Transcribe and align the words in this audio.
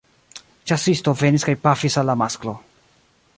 Ĉasisto 0.71 1.13
venis 1.19 1.45
kaj 1.49 1.55
pafis 1.67 1.99
al 2.03 2.11
la 2.13 2.17
masklo. 2.23 2.57